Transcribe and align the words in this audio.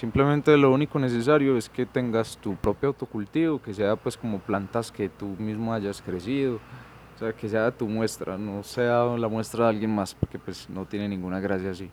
Simplemente 0.00 0.56
lo 0.56 0.72
único 0.72 0.98
necesario 0.98 1.58
es 1.58 1.68
que 1.68 1.84
tengas 1.84 2.38
tu 2.38 2.56
propio 2.56 2.88
autocultivo, 2.88 3.60
que 3.60 3.74
sea 3.74 3.96
pues 3.96 4.16
como 4.16 4.38
plantas 4.38 4.90
que 4.90 5.10
tú 5.10 5.26
mismo 5.38 5.74
hayas 5.74 6.00
crecido, 6.00 6.54
o 6.54 7.18
sea, 7.18 7.34
que 7.34 7.50
sea 7.50 7.70
tu 7.70 7.86
muestra, 7.86 8.38
no 8.38 8.62
sea 8.62 9.04
la 9.18 9.28
muestra 9.28 9.64
de 9.64 9.70
alguien 9.72 9.94
más, 9.94 10.14
porque 10.14 10.38
pues 10.38 10.70
no 10.70 10.86
tiene 10.86 11.06
ninguna 11.06 11.38
gracia 11.38 11.72
así. 11.72 11.90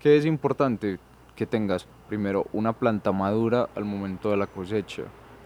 ¿Qué 0.00 0.16
es 0.16 0.26
importante? 0.26 0.98
Que 1.36 1.46
tengas 1.46 1.86
primero 2.08 2.48
una 2.52 2.72
planta 2.72 3.12
madura 3.12 3.68
al 3.76 3.84
momento 3.84 4.32
de 4.32 4.36
la 4.36 4.48
cosecha, 4.48 5.04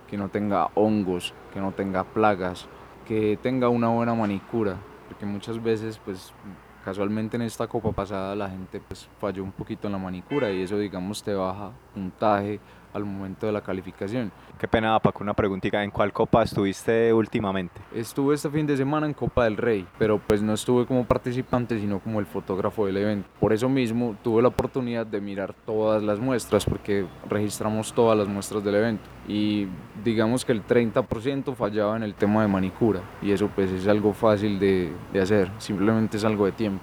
que 0.09 0.17
no 0.17 0.31
tenga 0.31 0.71
hongos, 0.77 1.35
que 1.53 1.61
no 1.61 1.73
tenga 1.73 2.05
plagas, 2.05 2.69
que 3.07 3.39
tenga 3.43 3.69
una 3.69 3.89
buena 3.89 4.15
manicura, 4.15 4.79
porque 5.09 5.27
muchas 5.27 5.63
veces 5.63 6.01
pues 6.03 6.33
casualmente 6.89 7.37
en 7.37 7.43
esta 7.43 7.67
copa 7.67 7.93
pasada 7.93 8.35
la 8.35 8.49
gente 8.49 8.81
pues 8.81 9.07
falló 9.21 9.45
un 9.45 9.53
poquito 9.53 9.89
en 9.89 9.93
la 9.93 9.99
manicura 9.99 10.51
y 10.51 10.63
eso 10.63 10.79
digamos 10.79 11.23
te 11.23 11.35
baja 11.35 11.71
puntaje 11.93 12.61
al 12.93 13.05
momento 13.05 13.47
de 13.47 13.53
la 13.53 13.61
calificación. 13.61 14.33
Qué 14.59 14.67
pena, 14.67 14.99
Paco, 14.99 15.23
una 15.23 15.35
preguntita. 15.35 15.83
¿En 15.85 15.91
cuál 15.91 16.13
copa 16.13 16.43
estuviste 16.43 17.13
últimamente? 17.13 17.81
Estuve 17.95 18.35
este 18.35 18.51
fin 18.51 18.67
de 18.67 18.77
semana 18.77 19.07
en 19.07 19.15
Copa 19.15 19.45
del 19.45 19.57
Rey, 19.57 19.87
pero 19.99 20.19
pues 20.19 20.43
no 20.43 20.55
estuve 20.55 20.85
como 20.87 21.05
participante, 21.05 21.79
sino 21.79 22.01
como 22.01 22.19
el 22.19 22.27
fotógrafo 22.27 22.87
del 22.87 22.97
evento. 22.97 23.29
Por 23.39 23.53
eso 23.53 23.69
mismo 23.69 24.17
tuve 24.23 24.43
la 24.43 24.49
oportunidad 24.49 25.07
de 25.07 25.21
mirar 25.21 25.55
todas 25.65 26.03
las 26.03 26.19
muestras, 26.19 26.65
porque 26.65 27.07
registramos 27.29 27.93
todas 27.93 28.19
las 28.19 28.27
muestras 28.27 28.65
del 28.65 28.75
evento. 28.75 29.05
Y 29.29 29.69
digamos 30.03 30.45
que 30.45 30.53
el 30.53 30.67
30% 30.67 31.55
fallaba 31.55 31.97
en 31.97 32.03
el 32.03 32.15
tema 32.15 32.43
de 32.43 32.49
manicura, 32.49 33.01
y 33.23 33.31
eso 33.31 33.49
pues 33.55 33.71
es 33.71 33.87
algo 33.87 34.13
fácil 34.13 34.59
de, 34.59 34.93
de 35.13 35.21
hacer, 35.21 35.51
simplemente 35.59 36.17
es 36.17 36.25
algo 36.25 36.47
de 36.47 36.53
tiempo. 36.53 36.83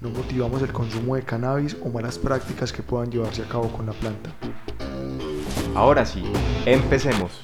no 0.00 0.08
motivamos 0.10 0.62
el 0.62 0.72
consumo 0.72 1.16
de 1.16 1.22
cannabis 1.22 1.76
o 1.82 1.90
malas 1.90 2.18
prácticas 2.18 2.72
que 2.72 2.82
puedan 2.82 3.10
llevarse 3.10 3.42
a 3.42 3.48
cabo 3.48 3.68
con 3.68 3.86
la 3.86 3.92
planta. 3.92 4.30
Ahora 5.74 6.04
sí, 6.06 6.24
empecemos. 6.64 7.42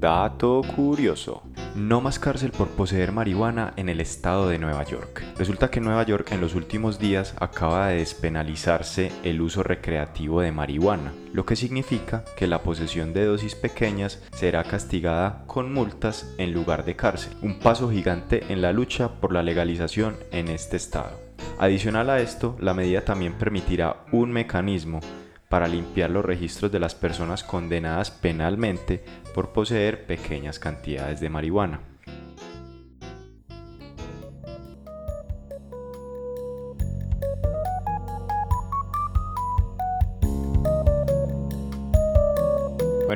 Dato 0.00 0.62
curioso. 0.74 1.51
No 1.74 2.02
más 2.02 2.18
cárcel 2.18 2.50
por 2.50 2.68
poseer 2.68 3.12
marihuana 3.12 3.72
en 3.76 3.88
el 3.88 4.02
estado 4.02 4.46
de 4.46 4.58
Nueva 4.58 4.84
York. 4.84 5.24
Resulta 5.38 5.70
que 5.70 5.80
Nueva 5.80 6.02
York 6.02 6.30
en 6.30 6.42
los 6.42 6.54
últimos 6.54 6.98
días 6.98 7.34
acaba 7.38 7.88
de 7.88 7.96
despenalizarse 7.96 9.10
el 9.24 9.40
uso 9.40 9.62
recreativo 9.62 10.42
de 10.42 10.52
marihuana, 10.52 11.14
lo 11.32 11.46
que 11.46 11.56
significa 11.56 12.24
que 12.36 12.46
la 12.46 12.62
posesión 12.62 13.14
de 13.14 13.24
dosis 13.24 13.54
pequeñas 13.54 14.22
será 14.34 14.64
castigada 14.64 15.44
con 15.46 15.72
multas 15.72 16.34
en 16.36 16.52
lugar 16.52 16.84
de 16.84 16.94
cárcel. 16.94 17.32
Un 17.40 17.58
paso 17.58 17.90
gigante 17.90 18.44
en 18.50 18.60
la 18.60 18.72
lucha 18.72 19.08
por 19.08 19.32
la 19.32 19.42
legalización 19.42 20.16
en 20.30 20.48
este 20.48 20.76
estado. 20.76 21.18
Adicional 21.58 22.10
a 22.10 22.20
esto, 22.20 22.54
la 22.60 22.74
medida 22.74 23.02
también 23.02 23.32
permitirá 23.32 24.04
un 24.12 24.30
mecanismo 24.30 25.00
para 25.52 25.68
limpiar 25.68 26.08
los 26.08 26.24
registros 26.24 26.72
de 26.72 26.80
las 26.80 26.94
personas 26.94 27.44
condenadas 27.44 28.10
penalmente 28.10 29.04
por 29.34 29.52
poseer 29.52 30.06
pequeñas 30.06 30.58
cantidades 30.58 31.20
de 31.20 31.28
marihuana. 31.28 31.91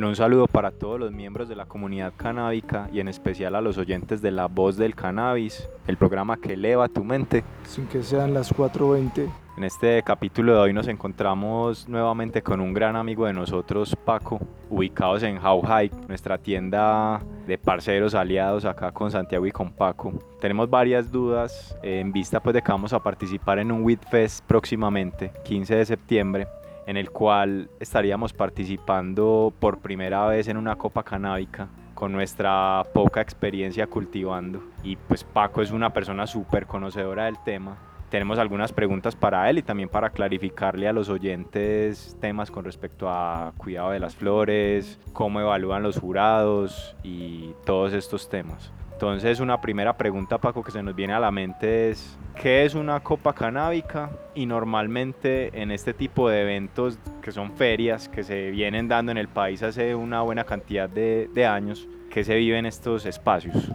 Bueno, 0.07 0.13
un 0.13 0.17
saludo 0.17 0.47
para 0.47 0.71
todos 0.71 1.01
los 1.01 1.11
miembros 1.11 1.49
de 1.49 1.57
la 1.57 1.67
comunidad 1.67 2.13
canábica 2.17 2.89
y 2.93 3.01
en 3.01 3.09
especial 3.09 3.57
a 3.57 3.61
los 3.61 3.77
oyentes 3.77 4.23
de 4.23 4.31
La 4.31 4.47
Voz 4.47 4.77
del 4.77 4.95
Cannabis, 4.95 5.69
el 5.89 5.97
programa 5.97 6.37
que 6.37 6.53
eleva 6.53 6.87
tu 6.87 7.03
mente. 7.03 7.43
Sin 7.65 7.89
que 7.89 8.05
sean 8.05 8.33
las 8.33 8.55
4.20. 8.55 9.29
En 9.57 9.65
este 9.65 10.01
capítulo 10.05 10.53
de 10.53 10.61
hoy 10.61 10.73
nos 10.73 10.87
encontramos 10.87 11.89
nuevamente 11.89 12.41
con 12.41 12.61
un 12.61 12.73
gran 12.73 12.95
amigo 12.95 13.27
de 13.27 13.33
nosotros, 13.33 13.97
Paco, 13.97 14.39
ubicados 14.71 15.25
en 15.25 15.45
How 15.45 15.61
High, 15.63 15.91
nuestra 16.07 16.39
tienda 16.39 17.21
de 17.49 17.59
parceros 17.59 18.15
aliados 18.15 18.65
acá 18.65 18.93
con 18.93 19.11
Santiago 19.11 19.45
y 19.45 19.51
con 19.51 19.73
Paco. 19.73 20.13
Tenemos 20.41 20.71
varias 20.71 21.11
dudas 21.11 21.77
en 21.83 22.13
vista 22.13 22.39
pues 22.39 22.55
de 22.55 22.63
que 22.63 22.71
vamos 22.71 22.93
a 22.93 23.03
participar 23.03 23.59
en 23.59 23.73
un 23.73 23.83
WIT 23.83 24.05
Fest 24.09 24.45
próximamente, 24.47 25.33
15 25.45 25.75
de 25.75 25.85
septiembre 25.85 26.47
en 26.87 26.97
el 26.97 27.11
cual 27.11 27.69
estaríamos 27.81 28.33
participando 28.33 29.53
por 29.59 29.81
primera 29.81 30.27
vez 30.27 30.49
en 30.49 30.57
una 30.57 30.77
copa 30.77 31.03
canábica 31.03 31.69
con 31.95 32.13
nuestra 32.13 32.85
poca 32.95 33.21
experiencia 33.21 33.89
cultivando. 33.89 34.63
Y 34.85 34.97
pues 34.97 35.25
Paco 35.25 35.63
es 35.63 35.73
una 35.73 35.93
persona 35.93 36.27
súper 36.27 36.67
conocedora 36.67 37.25
del 37.25 37.43
tema. 37.43 37.77
Tenemos 38.11 38.39
algunas 38.39 38.73
preguntas 38.73 39.17
para 39.17 39.51
él 39.51 39.59
y 39.59 39.63
también 39.63 39.89
para 39.89 40.11
clarificarle 40.11 40.87
a 40.87 40.93
los 40.93 41.09
oyentes 41.09 42.17
temas 42.21 42.53
con 42.53 42.65
respecto 42.65 43.09
a 43.09 43.53
cuidado 43.57 43.91
de 43.91 43.99
las 43.99 44.15
flores, 44.15 45.01
cómo 45.13 45.41
evalúan 45.41 45.83
los 45.83 45.99
jurados 45.99 46.95
y 47.03 47.51
todos 47.65 47.93
estos 47.93 48.29
temas. 48.29 48.73
Entonces 48.97 49.41
una 49.41 49.61
primera 49.61 49.95
pregunta, 49.95 50.39
Paco, 50.39 50.65
que 50.65 50.71
se 50.73 50.83
nos 50.83 50.97
viene 50.97 51.13
a 51.13 51.21
la 51.21 51.31
mente 51.31 51.91
es, 51.91 52.17
¿qué 52.35 52.65
es 52.65 52.75
una 52.75 52.99
copa 53.01 53.35
canábica? 53.35 54.09
Y 54.35 54.47
normalmente 54.47 55.51
en 55.53 55.71
este 55.71 55.93
tipo 55.93 56.31
de 56.31 56.41
eventos, 56.41 56.99
que 57.21 57.31
son 57.31 57.53
ferias, 57.53 58.09
que 58.09 58.25
se 58.25 58.51
vienen 58.53 58.89
dando 58.89 59.13
en 59.13 59.19
el 59.19 59.29
país 59.29 59.63
hace 59.63 59.95
una 59.95 60.23
buena 60.23 60.45
cantidad 60.45 60.89
de, 60.89 61.47
años, 61.47 61.87
¿qué 62.11 62.25
se 62.25 62.37
vive 62.37 62.57
en 62.57 62.65
estos 62.65 63.05
espacios? 63.05 63.71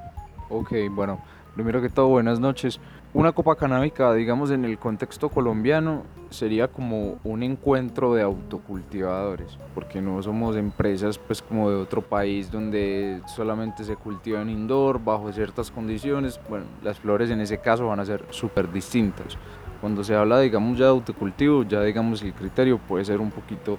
Ok, 0.49 0.73
bueno, 0.89 1.21
primero 1.53 1.83
que 1.83 1.89
todo, 1.89 2.07
buenas 2.07 2.39
noches. 2.39 2.79
Una 3.13 3.33
copa 3.33 3.57
canábica, 3.57 4.13
digamos 4.13 4.51
en 4.51 4.63
el 4.63 4.79
contexto 4.79 5.27
colombiano, 5.27 6.03
sería 6.29 6.69
como 6.69 7.19
un 7.25 7.43
encuentro 7.43 8.13
de 8.13 8.21
autocultivadores, 8.21 9.57
porque 9.75 10.01
no 10.01 10.23
somos 10.23 10.55
empresas 10.55 11.17
pues 11.17 11.41
como 11.41 11.69
de 11.69 11.75
otro 11.75 12.01
país 12.01 12.49
donde 12.49 13.21
solamente 13.25 13.83
se 13.83 13.97
cultivan 13.97 14.49
indoor 14.49 15.03
bajo 15.03 15.29
ciertas 15.33 15.69
condiciones. 15.71 16.39
Bueno, 16.47 16.67
las 16.81 16.99
flores 16.99 17.29
en 17.29 17.41
ese 17.41 17.57
caso 17.57 17.85
van 17.87 17.99
a 17.99 18.05
ser 18.05 18.23
súper 18.29 18.71
distintas. 18.71 19.37
Cuando 19.81 20.05
se 20.05 20.15
habla, 20.15 20.39
digamos, 20.39 20.77
ya 20.77 20.85
de 20.85 20.91
autocultivo, 20.91 21.63
ya 21.63 21.81
digamos 21.81 22.23
el 22.23 22.31
criterio 22.31 22.77
puede 22.77 23.03
ser 23.03 23.19
un 23.19 23.31
poquito 23.31 23.77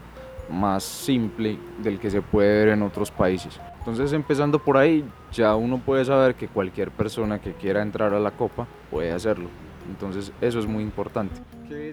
más 0.50 0.82
simple 0.82 1.58
del 1.82 1.98
que 1.98 2.10
se 2.10 2.22
puede 2.22 2.64
ver 2.64 2.68
en 2.74 2.82
otros 2.82 3.10
países. 3.10 3.60
Entonces 3.78 4.12
empezando 4.12 4.58
por 4.58 4.76
ahí, 4.76 5.04
ya 5.32 5.56
uno 5.56 5.78
puede 5.78 6.04
saber 6.04 6.34
que 6.34 6.48
cualquier 6.48 6.90
persona 6.90 7.40
que 7.40 7.52
quiera 7.52 7.82
entrar 7.82 8.14
a 8.14 8.20
la 8.20 8.30
copa 8.30 8.66
puede 8.90 9.12
hacerlo. 9.12 9.48
Entonces 9.88 10.32
eso 10.40 10.58
es 10.58 10.66
muy 10.66 10.82
importante. 10.82 11.40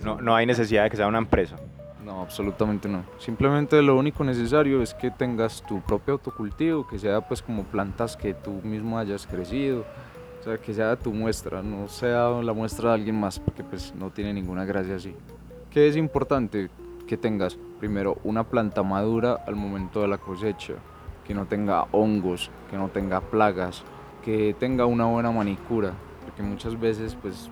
No, 0.04 0.22
no 0.22 0.36
hay 0.36 0.46
necesidad 0.46 0.84
de 0.84 0.90
que 0.90 0.98
sea 0.98 1.08
una 1.08 1.18
empresa. 1.18 1.56
No, 2.04 2.22
absolutamente 2.22 2.88
no. 2.88 3.04
Simplemente 3.18 3.82
lo 3.82 3.98
único 3.98 4.24
necesario 4.24 4.82
es 4.82 4.94
que 4.94 5.12
tengas 5.12 5.64
tu 5.68 5.82
propio 5.82 6.14
autocultivo, 6.14 6.88
que 6.88 6.98
sea 6.98 7.22
pues 7.22 7.42
como 7.42 7.64
plantas 7.64 8.16
que 8.16 8.34
tú 8.34 8.52
mismo 8.64 8.98
hayas 8.98 9.28
crecido, 9.28 9.86
o 10.40 10.44
sea, 10.44 10.58
que 10.58 10.74
sea 10.74 10.96
tu 10.96 11.12
muestra, 11.12 11.62
no 11.62 11.88
sea 11.88 12.30
la 12.42 12.54
muestra 12.54 12.90
de 12.90 12.96
alguien 12.96 13.20
más, 13.20 13.40
porque 13.40 13.64
pues 13.64 13.94
no 13.96 14.10
tiene 14.10 14.34
ninguna 14.34 14.66
gracia 14.66 14.96
así. 14.96 15.14
¿Qué 15.70 15.88
es 15.88 15.98
importante? 15.98 16.70
Que 17.10 17.18
tengas 17.18 17.58
primero 17.80 18.20
una 18.24 18.44
planta 18.44 18.84
madura 18.84 19.44
al 19.48 19.56
momento 19.56 20.02
de 20.02 20.08
la 20.08 20.20
cosecha, 20.20 20.76
que 21.26 21.34
no 21.34 21.48
tenga 21.48 21.88
hongos, 21.92 22.52
que 22.70 22.78
no 22.78 22.90
tenga 22.90 23.20
plagas, 23.20 23.84
que 24.24 24.56
tenga 24.60 24.86
una 24.86 25.06
buena 25.06 25.32
manicura, 25.32 25.94
porque 26.24 26.44
muchas 26.44 26.80
veces 26.80 27.18
pues 27.20 27.50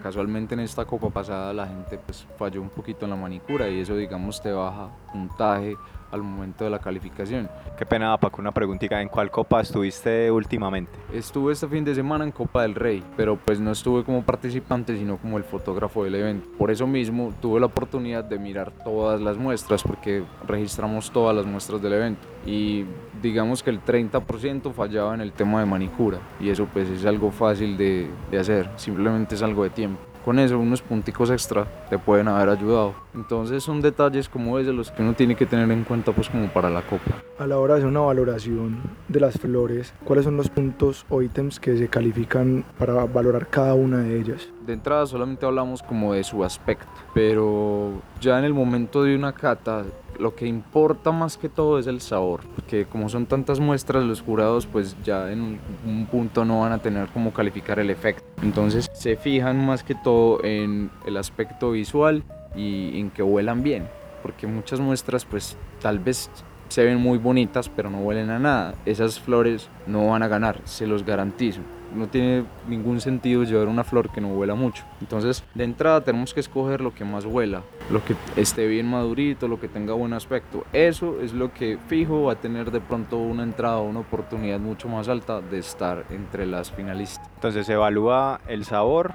casualmente 0.00 0.54
en 0.54 0.60
esta 0.60 0.84
copa 0.84 1.10
pasada 1.10 1.52
la 1.52 1.66
gente 1.66 1.98
pues 1.98 2.24
falló 2.38 2.62
un 2.62 2.68
poquito 2.68 3.04
en 3.04 3.10
la 3.10 3.16
manicura 3.16 3.68
y 3.68 3.80
eso 3.80 3.96
digamos 3.96 4.40
te 4.40 4.52
baja 4.52 4.90
puntaje 5.12 5.76
al 6.10 6.22
momento 6.22 6.64
de 6.64 6.70
la 6.70 6.78
calificación. 6.78 7.48
Qué 7.76 7.86
pena, 7.86 8.16
Paco, 8.18 8.40
una 8.40 8.52
preguntita. 8.52 9.00
¿En 9.00 9.08
cuál 9.08 9.30
copa 9.30 9.60
estuviste 9.60 10.30
últimamente? 10.30 10.92
Estuve 11.12 11.52
este 11.52 11.68
fin 11.68 11.84
de 11.84 11.94
semana 11.94 12.24
en 12.24 12.32
Copa 12.32 12.62
del 12.62 12.74
Rey, 12.74 13.02
pero 13.16 13.36
pues 13.36 13.60
no 13.60 13.72
estuve 13.72 14.04
como 14.04 14.22
participante, 14.22 14.96
sino 14.96 15.16
como 15.16 15.38
el 15.38 15.44
fotógrafo 15.44 16.04
del 16.04 16.14
evento. 16.14 16.48
Por 16.58 16.70
eso 16.70 16.86
mismo 16.86 17.32
tuve 17.40 17.60
la 17.60 17.66
oportunidad 17.66 18.24
de 18.24 18.38
mirar 18.38 18.72
todas 18.84 19.20
las 19.20 19.36
muestras, 19.36 19.82
porque 19.82 20.24
registramos 20.46 21.10
todas 21.10 21.34
las 21.34 21.46
muestras 21.46 21.80
del 21.82 21.92
evento. 21.92 22.26
Y 22.46 22.84
digamos 23.22 23.62
que 23.62 23.70
el 23.70 23.82
30% 23.82 24.72
fallaba 24.72 25.14
en 25.14 25.20
el 25.20 25.32
tema 25.32 25.60
de 25.60 25.66
manicura, 25.66 26.18
y 26.40 26.50
eso 26.50 26.66
pues 26.72 26.88
es 26.88 27.04
algo 27.04 27.30
fácil 27.30 27.76
de, 27.76 28.08
de 28.30 28.38
hacer, 28.38 28.68
simplemente 28.76 29.34
es 29.34 29.42
algo 29.42 29.62
de 29.64 29.70
tiempo 29.70 30.09
con 30.24 30.38
eso 30.38 30.58
unos 30.58 30.82
punticos 30.82 31.30
extra 31.30 31.66
te 31.88 31.98
pueden 31.98 32.28
haber 32.28 32.50
ayudado. 32.50 32.94
Entonces 33.14 33.62
son 33.62 33.80
detalles 33.80 34.28
como 34.28 34.58
ese 34.58 34.72
los 34.72 34.90
que 34.90 35.02
uno 35.02 35.14
tiene 35.14 35.34
que 35.34 35.46
tener 35.46 35.70
en 35.70 35.84
cuenta 35.84 36.12
pues 36.12 36.28
como 36.28 36.48
para 36.48 36.70
la 36.70 36.82
copa. 36.82 37.22
A 37.38 37.46
la 37.46 37.58
hora 37.58 37.74
de 37.74 37.80
hacer 37.80 37.88
una 37.88 38.00
valoración 38.00 38.80
de 39.08 39.20
las 39.20 39.38
flores, 39.38 39.92
¿cuáles 40.04 40.24
son 40.24 40.36
los 40.36 40.48
puntos 40.48 41.04
o 41.08 41.22
ítems 41.22 41.58
que 41.58 41.76
se 41.76 41.88
califican 41.88 42.64
para 42.78 43.04
valorar 43.06 43.48
cada 43.48 43.74
una 43.74 43.98
de 43.98 44.18
ellas? 44.18 44.48
De 44.66 44.72
entrada 44.72 45.06
solamente 45.06 45.46
hablamos 45.46 45.82
como 45.82 46.12
de 46.12 46.22
su 46.22 46.44
aspecto, 46.44 46.86
pero 47.14 47.92
ya 48.20 48.38
en 48.38 48.44
el 48.44 48.54
momento 48.54 49.02
de 49.02 49.16
una 49.16 49.32
cata 49.32 49.84
lo 50.20 50.34
que 50.34 50.46
importa 50.46 51.10
más 51.10 51.38
que 51.38 51.48
todo 51.48 51.78
es 51.78 51.86
el 51.86 52.00
sabor, 52.00 52.42
porque 52.54 52.84
como 52.84 53.08
son 53.08 53.26
tantas 53.26 53.58
muestras, 53.58 54.04
los 54.04 54.20
jurados 54.20 54.66
pues 54.66 54.94
ya 55.02 55.32
en 55.32 55.58
un, 55.86 56.06
punto 56.10 56.44
no 56.44 56.60
van 56.60 56.72
a 56.72 56.78
tener 56.78 57.08
como 57.08 57.32
calificar 57.32 57.78
el 57.78 57.90
efecto. 57.90 58.24
Entonces 58.42 58.90
se 58.92 59.16
fijan 59.16 59.64
más 59.64 59.82
que 59.82 59.94
todo 59.94 60.42
en 60.44 60.90
el 61.06 61.16
aspecto 61.16 61.72
visual 61.72 62.24
y 62.56 62.98
en 62.98 63.10
que 63.10 63.22
huelan 63.22 63.62
bien, 63.62 63.88
porque 64.22 64.46
muchas 64.46 64.80
muestras 64.80 65.24
pues 65.24 65.56
tal 65.80 65.98
vez 65.98 66.30
se 66.68 66.84
ven 66.84 66.98
muy 66.98 67.18
bonitas 67.18 67.68
pero 67.68 67.90
no 67.90 67.98
huelen 67.98 68.30
a 68.30 68.38
nada. 68.38 68.74
Esas 68.86 69.20
flores 69.20 69.68
no 69.86 70.08
van 70.08 70.22
a 70.22 70.28
ganar, 70.28 70.60
se 70.64 70.86
los 70.86 71.04
garantizo 71.04 71.60
no 71.94 72.08
tiene 72.08 72.44
ningún 72.68 73.00
sentido 73.00 73.44
llevar 73.44 73.68
una 73.68 73.84
flor 73.84 74.10
que 74.10 74.20
no 74.20 74.28
huela 74.28 74.54
mucho. 74.54 74.84
Entonces, 75.00 75.44
de 75.54 75.64
entrada 75.64 76.02
tenemos 76.02 76.34
que 76.34 76.40
escoger 76.40 76.80
lo 76.80 76.94
que 76.94 77.04
más 77.04 77.24
huela, 77.24 77.62
lo 77.90 78.04
que 78.04 78.14
esté 78.36 78.66
bien 78.66 78.88
madurito, 78.88 79.48
lo 79.48 79.60
que 79.60 79.68
tenga 79.68 79.94
buen 79.94 80.12
aspecto. 80.12 80.64
Eso 80.72 81.20
es 81.20 81.32
lo 81.32 81.52
que 81.52 81.78
fijo 81.88 82.24
va 82.24 82.34
a 82.34 82.36
tener 82.36 82.70
de 82.70 82.80
pronto 82.80 83.18
una 83.18 83.42
entrada, 83.42 83.80
una 83.80 84.00
oportunidad 84.00 84.60
mucho 84.60 84.88
más 84.88 85.08
alta 85.08 85.40
de 85.40 85.58
estar 85.58 86.04
entre 86.10 86.46
las 86.46 86.70
finalistas. 86.70 87.28
Entonces 87.36 87.66
se 87.66 87.74
evalúa 87.74 88.40
el 88.48 88.64
sabor, 88.64 89.12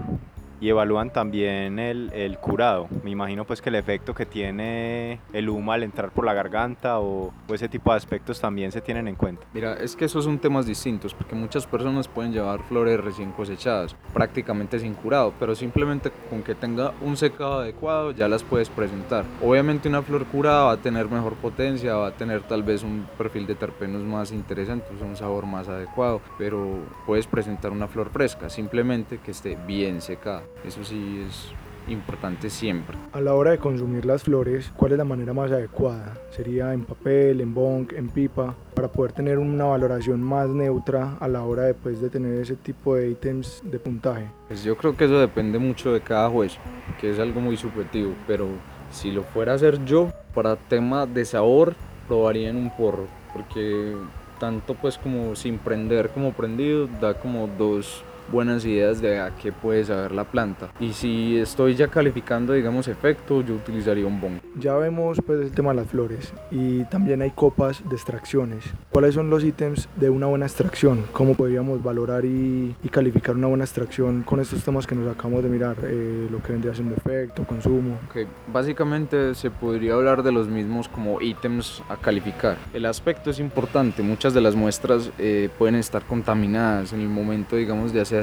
y 0.61 0.69
evalúan 0.69 1.11
también 1.11 1.79
el, 1.79 2.11
el, 2.13 2.37
curado. 2.37 2.87
Me 3.03 3.11
imagino 3.11 3.45
pues 3.45 3.61
que 3.61 3.69
el 3.69 3.75
efecto 3.75 4.13
que 4.13 4.25
tiene 4.25 5.19
el 5.33 5.49
humo 5.49 5.71
al 5.71 5.83
entrar 5.83 6.11
por 6.11 6.25
la 6.25 6.33
garganta 6.33 6.99
o, 6.99 7.33
o, 7.47 7.53
ese 7.53 7.69
tipo 7.69 7.91
de 7.91 7.97
aspectos 7.97 8.39
también 8.39 8.71
se 8.71 8.81
tienen 8.81 9.07
en 9.07 9.15
cuenta. 9.15 9.45
Mira, 9.53 9.73
es 9.73 9.95
que 9.95 10.05
esos 10.05 10.25
son 10.25 10.39
temas 10.39 10.65
distintos 10.65 11.13
porque 11.13 11.35
muchas 11.35 11.65
personas 11.65 12.07
pueden 12.07 12.33
llevar 12.33 12.61
flores 12.63 12.99
recién 12.99 13.31
cosechadas 13.31 13.95
prácticamente 14.13 14.79
sin 14.79 14.93
curado, 14.93 15.33
pero 15.39 15.55
simplemente 15.55 16.11
con 16.29 16.43
que 16.43 16.55
tenga 16.55 16.93
un 17.01 17.17
secado 17.17 17.59
adecuado 17.59 18.11
ya 18.11 18.27
las 18.27 18.43
puedes 18.43 18.69
presentar. 18.69 19.25
Obviamente 19.41 19.89
una 19.89 20.01
flor 20.01 20.25
curada 20.25 20.65
va 20.65 20.71
a 20.73 20.77
tener 20.77 21.09
mejor 21.09 21.33
potencia, 21.35 21.95
va 21.95 22.07
a 22.07 22.11
tener 22.11 22.43
tal 22.43 22.63
vez 22.63 22.83
un 22.83 23.07
perfil 23.17 23.47
de 23.47 23.55
terpenos 23.55 24.03
más 24.03 24.31
interesante, 24.31 24.85
un 25.01 25.15
sabor 25.15 25.45
más 25.45 25.67
adecuado, 25.67 26.21
pero 26.37 26.79
puedes 27.05 27.27
presentar 27.27 27.71
una 27.71 27.87
flor 27.87 28.09
fresca, 28.09 28.49
simplemente 28.49 29.19
que 29.19 29.31
esté 29.31 29.57
bien 29.67 30.01
secada. 30.01 30.44
Eso 30.65 30.83
sí 30.83 31.24
es 31.27 31.51
importante 31.88 32.50
siempre. 32.50 32.97
A 33.13 33.21
la 33.21 33.33
hora 33.33 33.51
de 33.51 33.57
consumir 33.57 34.06
las 34.06 34.24
flores, 34.24 34.71
¿cuál 34.75 34.94
es 34.94 34.97
la 34.97 35.03
manera 35.03 35.33
más 35.33 35.51
adecuada? 35.51 36.18
¿Sería 36.31 36.74
en 36.74 36.83
papel, 36.83 37.42
en 37.42 37.53
bong, 37.53 37.94
en 37.94 38.09
pipa? 38.09 38.56
Para 38.74 38.88
poder 38.88 39.12
tener 39.13 39.38
una 39.38 39.65
valoración 39.65 40.21
más 40.21 40.50
neutra 40.50 41.18
a 41.19 41.27
la 41.27 41.44
hora 41.44 41.63
después 41.63 42.01
de 42.01 42.09
tener 42.09 42.42
ese 42.42 42.56
tipo 42.56 42.95
de 42.95 43.12
ítems 43.12 43.62
de 43.63 43.80
puntaje. 43.80 44.25
Pues 44.47 44.63
yo 44.63 44.75
creo 44.75 44.95
que 44.95 45.06
eso 45.06 45.19
depende 45.19 45.59
mucho 45.59 45.94
de 45.94 46.01
cada 46.01 46.30
juez, 46.30 46.57
que 47.00 47.12
es 47.12 47.19
algo 47.19 47.39
muy 47.39 47.57
subjetivo, 47.57 48.13
pero 48.27 48.48
si 48.91 49.12
lo 49.12 49.24
fuera 49.24 49.53
a 49.53 49.56
hacer 49.56 49.83
yo, 49.86 50.12
para 50.33 50.56
tema 50.56 51.06
de 51.06 51.25
sabor, 51.25 51.75
probaría 52.07 52.50
en 52.50 52.57
un 52.57 52.75
porro, 52.75 53.07
porque 53.33 53.95
tanto 54.39 54.75
pues 54.75 54.98
como 54.98 55.36
sin 55.36 55.57
prender 55.57 56.09
como 56.09 56.33
prendido, 56.33 56.88
da 57.00 57.13
como 57.13 57.48
dos 57.48 58.03
buenas 58.31 58.66
ideas 58.66 59.01
de 59.01 59.19
a 59.19 59.36
qué 59.36 59.51
puede 59.51 59.86
saber 59.86 60.12
la 60.12 60.24
planta. 60.24 60.69
Y 60.80 60.94
si 60.94 61.38
estoy 61.38 61.75
ya 61.75 61.88
calificando, 61.88 62.54
digamos, 62.54 62.88
efecto, 62.88 63.42
yo 63.42 63.56
utilizaría 63.56 64.06
un 64.06 64.19
bong. 64.19 64.39
Ya 64.57 64.75
vemos 64.75 65.19
pues 65.25 65.42
el 65.42 65.51
tema 65.51 65.72
de 65.72 65.77
las 65.77 65.88
flores 65.88 66.33
y 66.51 66.83
también 66.86 67.22
hay 67.22 67.31
copas 67.31 67.88
de 67.88 67.95
extracciones. 67.95 68.63
¿Cuáles 68.92 69.16
son 69.16 69.30
los 69.30 69.44
ítems 69.44 69.89
de 69.95 70.10
una 70.10 70.27
buena 70.27 70.45
extracción? 70.45 71.04
¿Cómo 71.12 71.36
podríamos 71.36 71.83
valorar 71.83 72.25
y, 72.25 72.75
y 72.83 72.89
calificar 72.89 73.36
una 73.36 73.48
buena 73.48 73.63
extracción 73.63 74.24
con 74.24 74.39
estos 74.39 74.63
temas 74.63 74.88
que 74.88 74.95
nos 74.95 75.13
acabamos 75.13 75.44
de 75.44 75.50
mirar? 75.50 75.75
Eh, 75.83 76.27
lo 76.31 76.42
que 76.42 76.54
vendría 76.54 76.74
siendo 76.74 76.95
efecto, 76.95 77.44
consumo. 77.45 77.98
Okay. 78.10 78.27
Básicamente 78.51 79.36
se 79.36 79.51
podría 79.51 79.94
hablar 79.94 80.24
de 80.24 80.31
los 80.31 80.48
mismos 80.48 80.88
como 80.88 81.22
ítems 81.22 81.83
a 81.89 81.98
calificar. 81.98 82.57
El 82.74 82.86
aspecto 82.86 83.30
es 83.30 83.39
importante. 83.39 84.04
Muchas 84.04 84.33
de 84.33 84.42
las 84.42 84.56
muestras 84.56 85.12
eh, 85.18 85.50
pueden 85.57 85.75
estar 85.75 86.04
contaminadas 86.04 86.94
en 86.94 87.01
el 87.01 87.10
momento, 87.10 87.56
digamos, 87.56 87.94
de 87.94 88.01
hacer 88.01 88.14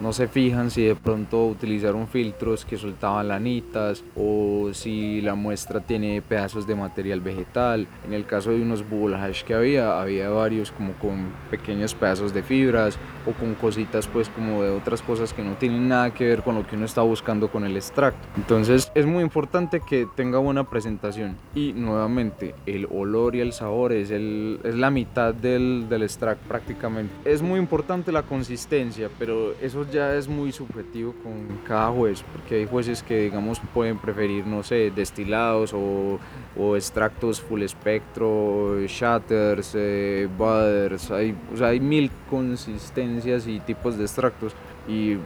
no 0.00 0.12
se 0.12 0.28
fijan 0.28 0.70
si 0.70 0.84
de 0.84 0.94
pronto 0.94 1.46
utilizaron 1.46 2.08
filtros 2.08 2.64
que 2.64 2.76
soltaban 2.76 3.28
lanitas 3.28 4.04
o 4.16 4.70
si 4.72 5.20
la 5.20 5.34
muestra 5.34 5.80
tiene 5.80 6.22
pedazos 6.22 6.66
de 6.66 6.74
material 6.74 7.20
vegetal. 7.20 7.86
En 8.06 8.14
el 8.14 8.26
caso 8.26 8.50
de 8.50 8.62
unos 8.62 8.88
bubble 8.88 9.16
que 9.46 9.54
había, 9.54 10.00
había 10.00 10.30
varios 10.30 10.70
como 10.72 10.92
con 10.94 11.26
pequeños 11.50 11.94
pedazos 11.94 12.32
de 12.32 12.42
fibras 12.42 12.98
o 13.26 13.32
con 13.32 13.54
cositas 13.54 14.06
pues 14.06 14.28
como 14.28 14.62
de 14.62 14.70
otras 14.70 15.02
cosas 15.02 15.32
que 15.32 15.42
no 15.42 15.54
tienen 15.54 15.88
nada 15.88 16.12
que 16.12 16.26
ver 16.26 16.42
con 16.42 16.54
lo 16.54 16.66
que 16.66 16.76
uno 16.76 16.84
está 16.84 17.02
buscando 17.02 17.50
con 17.50 17.64
el 17.64 17.76
extracto. 17.76 18.26
Entonces 18.36 18.90
es 18.94 19.06
muy 19.06 19.22
importante 19.22 19.80
que 19.80 20.06
tenga 20.16 20.38
buena 20.38 20.68
presentación 20.68 21.36
y 21.54 21.72
nuevamente 21.72 22.54
el 22.66 22.86
olor 22.90 23.34
y 23.34 23.40
el 23.40 23.52
sabor 23.52 23.92
es, 23.92 24.10
el, 24.10 24.60
es 24.64 24.74
la 24.74 24.90
mitad 24.90 25.34
del, 25.34 25.86
del 25.88 26.02
extracto 26.02 26.46
prácticamente. 26.48 27.12
Es 27.24 27.42
muy 27.42 27.58
importante 27.58 28.12
la 28.12 28.22
consistencia, 28.22 29.10
pero 29.18 29.27
pero 29.28 29.52
eso 29.60 29.84
ya 29.92 30.14
es 30.14 30.26
muy 30.26 30.52
subjetivo 30.52 31.12
con 31.22 31.58
cada 31.66 31.90
juez, 31.90 32.24
porque 32.32 32.54
hay 32.54 32.66
jueces 32.66 33.02
que, 33.02 33.24
digamos, 33.24 33.60
pueden 33.74 33.98
preferir, 33.98 34.46
no 34.46 34.62
sé, 34.62 34.90
destilados 34.90 35.74
o, 35.74 36.18
o 36.58 36.76
extractos 36.76 37.38
full 37.38 37.60
espectro, 37.60 38.80
shatters, 38.86 39.74
eh, 39.74 40.26
butters, 40.38 41.10
hay, 41.10 41.36
o 41.52 41.58
sea, 41.58 41.66
hay 41.66 41.78
mil 41.78 42.10
consistencias 42.30 43.46
y 43.46 43.60
tipos 43.60 43.98
de 43.98 44.04
extractos 44.04 44.54
y 44.88 45.18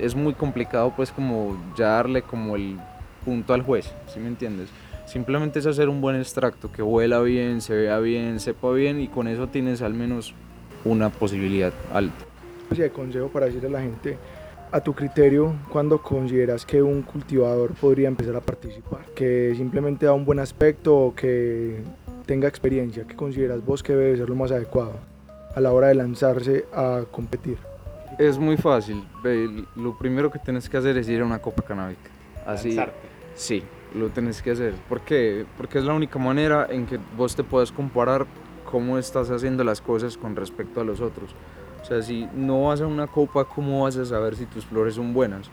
es 0.00 0.16
muy 0.16 0.34
complicado 0.34 0.92
pues 0.96 1.12
como 1.12 1.56
ya 1.78 1.90
darle 1.90 2.22
como 2.22 2.56
el 2.56 2.76
punto 3.24 3.54
al 3.54 3.62
juez, 3.62 3.88
¿sí 4.12 4.18
me 4.18 4.26
entiendes? 4.26 4.68
Simplemente 5.06 5.60
es 5.60 5.66
hacer 5.66 5.88
un 5.88 6.00
buen 6.00 6.16
extracto, 6.16 6.72
que 6.72 6.82
huela 6.82 7.20
bien, 7.20 7.60
se 7.60 7.76
vea 7.76 8.00
bien, 8.00 8.40
sepa 8.40 8.72
bien 8.72 9.00
y 9.00 9.06
con 9.06 9.28
eso 9.28 9.46
tienes 9.46 9.80
al 9.80 9.94
menos 9.94 10.34
una 10.84 11.08
posibilidad 11.08 11.72
alta 11.92 12.33
de 12.82 12.90
consejo 12.90 13.28
para 13.28 13.46
decirle 13.46 13.68
a 13.68 13.72
la 13.72 13.80
gente, 13.80 14.18
a 14.72 14.80
tu 14.80 14.92
criterio, 14.92 15.54
cuando 15.70 16.02
consideras 16.02 16.66
que 16.66 16.82
un 16.82 17.02
cultivador 17.02 17.72
podría 17.74 18.08
empezar 18.08 18.34
a 18.34 18.40
participar? 18.40 19.04
¿Que 19.14 19.54
simplemente 19.56 20.06
da 20.06 20.12
un 20.12 20.24
buen 20.24 20.40
aspecto 20.40 20.96
o 20.96 21.14
que 21.14 21.82
tenga 22.26 22.48
experiencia? 22.48 23.04
¿Qué 23.06 23.14
consideras 23.14 23.64
vos 23.64 23.82
que 23.82 23.94
debe 23.94 24.16
ser 24.16 24.28
lo 24.28 24.34
más 24.34 24.50
adecuado 24.50 24.94
a 25.54 25.60
la 25.60 25.72
hora 25.72 25.88
de 25.88 25.94
lanzarse 25.94 26.64
a 26.72 27.04
competir? 27.10 27.58
Es 28.18 28.38
muy 28.38 28.56
fácil. 28.56 29.04
Lo 29.76 29.96
primero 29.96 30.30
que 30.30 30.38
tienes 30.38 30.68
que 30.68 30.76
hacer 30.76 30.96
es 30.98 31.08
ir 31.08 31.20
a 31.20 31.24
una 31.24 31.38
copa 31.38 31.62
canábica. 31.62 32.10
Así, 32.46 32.78
sí, 33.34 33.62
lo 33.94 34.08
tienes 34.08 34.42
que 34.42 34.50
hacer. 34.50 34.74
¿Por 34.88 35.00
qué? 35.00 35.46
Porque 35.56 35.78
es 35.78 35.84
la 35.84 35.94
única 35.94 36.18
manera 36.18 36.66
en 36.68 36.86
que 36.86 36.98
vos 37.16 37.34
te 37.36 37.44
puedes 37.44 37.70
comparar 37.70 38.26
cómo 38.70 38.98
estás 38.98 39.30
haciendo 39.30 39.62
las 39.62 39.80
cosas 39.80 40.16
con 40.16 40.34
respecto 40.34 40.80
a 40.80 40.84
los 40.84 41.00
otros. 41.00 41.30
O 41.84 41.86
sea, 41.86 42.00
si 42.00 42.26
no 42.34 42.64
vas 42.64 42.80
a 42.80 42.86
una 42.86 43.06
copa, 43.06 43.44
¿cómo 43.44 43.82
vas 43.82 43.98
a 43.98 44.06
saber 44.06 44.36
si 44.36 44.46
tus 44.46 44.64
flores 44.64 44.94
son 44.94 45.12
buenas? 45.12 45.50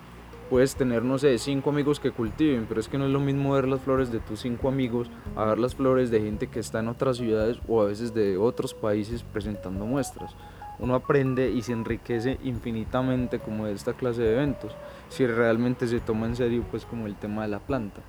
Puedes 0.50 0.78
tener, 0.78 1.04
no 1.04 1.18
sé, 1.18 1.38
cinco 1.38 1.72
amigos 1.72 2.00
que 2.00 2.12
cultiven, 2.12 2.68
pero 2.70 2.80
es 2.80 2.88
que 2.88 2.98
no 2.98 3.06
es 3.06 3.12
lo 3.12 3.20
mismo 3.20 3.52
ver 3.52 3.68
las 3.68 3.82
flores 3.82 4.14
de 4.14 4.22
tus 4.22 4.40
cinco 4.40 4.70
amigos 4.70 5.12
a 5.36 5.44
ver 5.44 5.60
las 5.60 5.76
flores 5.76 6.10
de 6.10 6.22
gente 6.22 6.48
que 6.48 6.62
está 6.62 6.80
en 6.80 6.88
otras 6.88 7.18
ciudades 7.18 7.60
o 7.68 7.82
a 7.82 7.88
veces 7.88 8.14
de 8.14 8.38
otros 8.38 8.74
países 8.74 9.24
presentando 9.24 9.86
muestras. 9.86 10.34
Uno 10.80 10.96
aprende 10.96 11.52
y 11.52 11.64
se 11.64 11.74
enriquece 11.74 12.40
infinitamente 12.46 13.40
como 13.40 13.66
de 13.66 13.74
esta 13.74 13.92
clase 13.92 14.22
de 14.22 14.32
eventos, 14.32 14.74
si 15.10 15.28
realmente 15.28 15.86
se 15.86 16.00
toma 16.00 16.28
en 16.28 16.38
serio 16.38 16.64
pues 16.72 16.86
como 16.86 17.08
el 17.08 17.16
tema 17.18 17.42
de 17.42 17.50
la 17.50 17.60
planta. 17.60 18.00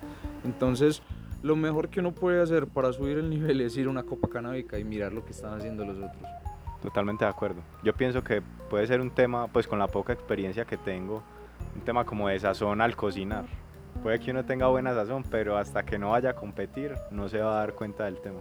Entonces, 0.45 1.03
lo 1.43 1.57
mejor 1.57 1.89
que 1.89 1.99
uno 1.99 2.13
puede 2.13 2.41
hacer 2.41 2.69
para 2.69 2.93
subir 2.93 3.19
el 3.19 3.31
nivel 3.31 3.61
es 3.63 3.77
ir 3.77 3.89
a 3.89 3.91
una 3.91 4.05
copa 4.05 4.29
canábica 4.29 4.79
y 4.79 4.85
mirar 4.85 5.13
lo 5.13 5.25
que 5.25 5.33
están 5.33 5.55
haciendo 5.59 5.85
los 5.85 5.97
otros. 5.97 6.52
Totalmente 6.83 7.25
de 7.25 7.31
acuerdo. 7.31 7.63
Yo 7.83 7.95
pienso 7.95 8.25
que 8.25 8.43
puede 8.69 8.87
ser 8.87 9.01
un 9.01 9.11
tema, 9.11 9.47
pues 9.47 9.69
con 9.69 9.79
la 9.79 9.87
poca 9.87 10.13
experiencia 10.13 10.65
que 10.65 10.77
tengo, 10.77 11.23
un 11.77 11.83
tema 11.83 12.05
como 12.05 12.29
de 12.29 12.39
sazón 12.41 12.81
al 12.81 12.97
cocinar. 12.97 13.45
Puede 14.03 14.19
que 14.19 14.33
uno 14.33 14.45
tenga 14.45 14.67
buena 14.67 14.93
sazón, 14.95 15.23
pero 15.31 15.57
hasta 15.57 15.85
que 15.85 15.99
no 15.99 16.11
vaya 16.11 16.31
a 16.31 16.35
competir 16.35 16.95
no 17.11 17.29
se 17.29 17.39
va 17.39 17.53
a 17.53 17.59
dar 17.59 17.75
cuenta 17.75 18.05
del 18.05 18.21
tema. 18.21 18.41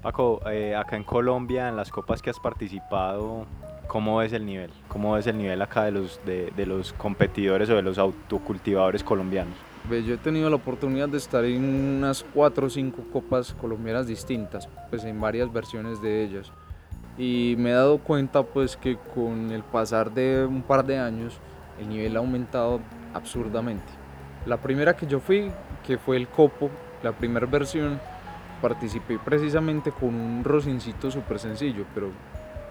Paco, 0.00 0.40
eh, 0.50 0.74
acá 0.74 0.96
en 0.96 1.04
Colombia, 1.04 1.68
en 1.68 1.76
las 1.76 1.90
copas 1.90 2.22
que 2.22 2.30
has 2.30 2.40
participado, 2.40 3.46
¿cómo 3.86 4.22
es 4.22 4.32
el 4.32 4.46
nivel? 4.46 4.70
¿Cómo 4.88 5.16
es 5.16 5.26
el 5.26 5.36
nivel 5.36 5.60
acá 5.60 5.84
de 5.84 5.92
los, 5.92 6.20
de, 6.24 6.50
de 6.56 6.66
los 6.66 6.92
competidores 6.94 7.68
o 7.68 7.76
de 7.76 7.82
los 7.82 7.98
autocultivadores 7.98 9.04
colombianos? 9.04 9.54
Pues 9.86 10.06
yo 10.06 10.14
he 10.14 10.18
tenido 10.18 10.48
la 10.48 10.56
oportunidad 10.56 11.08
de 11.08 11.18
estar 11.18 11.44
en 11.44 11.64
unas 11.98 12.24
cuatro 12.34 12.68
o 12.68 12.70
cinco 12.70 13.02
copas 13.12 13.52
colombianas 13.54 14.06
distintas, 14.06 14.68
pues 14.90 15.04
en 15.04 15.20
varias 15.20 15.52
versiones 15.52 16.00
de 16.00 16.24
ellas. 16.24 16.52
Y 17.18 17.54
me 17.58 17.70
he 17.70 17.74
dado 17.74 17.98
cuenta 17.98 18.42
pues 18.42 18.76
que 18.76 18.96
con 19.14 19.50
el 19.50 19.62
pasar 19.62 20.12
de 20.12 20.46
un 20.46 20.62
par 20.62 20.84
de 20.86 20.98
años 20.98 21.38
el 21.78 21.88
nivel 21.88 22.16
ha 22.16 22.20
aumentado 22.20 22.80
absurdamente. 23.14 23.92
La 24.46 24.56
primera 24.56 24.96
que 24.96 25.06
yo 25.06 25.20
fui, 25.20 25.50
que 25.86 25.98
fue 25.98 26.16
el 26.16 26.28
Copo, 26.28 26.70
la 27.02 27.12
primera 27.12 27.46
versión, 27.46 28.00
participé 28.60 29.18
precisamente 29.18 29.90
con 29.90 30.14
un 30.14 30.44
rosincito 30.44 31.10
súper 31.10 31.38
sencillo, 31.38 31.84
pero 31.94 32.10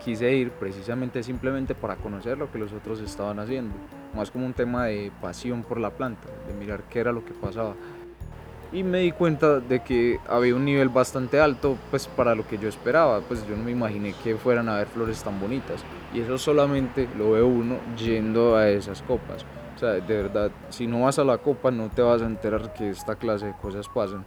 quise 0.04 0.34
ir 0.34 0.52
precisamente 0.52 1.22
simplemente 1.22 1.76
para 1.76 1.96
conocer 1.96 2.38
lo 2.38 2.52
que 2.52 2.58
los 2.58 2.74
otros 2.74 3.00
estaban 3.02 3.40
haciendo, 3.40 3.76
más 4.16 4.32
como 4.32 4.46
un 4.46 4.54
tema 4.54 4.86
de 4.86 5.12
pasión 5.22 5.64
por 5.64 5.80
la 5.80 5.92
planta, 5.92 6.28
de 6.48 6.54
mirar 6.54 6.84
qué 6.90 7.00
era 7.00 7.12
lo 7.12 7.24
que 7.24 7.34
pasaba. 7.34 7.76
Y 8.74 8.84
me 8.84 9.00
di 9.00 9.12
cuenta 9.12 9.60
de 9.60 9.82
que 9.82 10.20
había 10.30 10.56
un 10.56 10.64
nivel 10.64 10.88
bastante 10.88 11.42
alto 11.42 11.78
pues 11.90 12.08
para 12.08 12.36
lo 12.36 12.48
que 12.48 12.58
yo 12.58 12.70
esperaba, 12.70 13.20
pues 13.20 13.46
yo 13.46 13.58
no 13.58 13.64
me 13.64 13.72
imaginé 13.72 14.14
que 14.24 14.38
fueran 14.38 14.70
a 14.70 14.76
haber 14.76 14.88
flores 14.88 15.22
tan 15.24 15.42
bonitas 15.42 15.84
y 16.14 16.22
eso 16.22 16.38
solamente 16.38 17.10
lo 17.18 17.32
ve 17.32 17.44
uno 17.44 17.78
yendo 17.98 18.56
a 18.56 18.70
esas 18.70 19.02
copas. 19.02 19.46
O 19.76 19.80
sea, 19.80 19.94
de 19.94 20.02
verdad, 20.02 20.52
si 20.70 20.88
no 20.88 21.02
vas 21.02 21.20
a 21.20 21.26
la 21.26 21.38
copa 21.38 21.70
no 21.70 21.90
te 21.90 22.02
vas 22.02 22.22
a 22.22 22.26
enterar 22.26 22.74
que 22.74 22.92
esta 22.92 23.16
clase 23.16 23.48
de 23.48 23.54
cosas 23.54 23.90
pasan. 23.90 24.24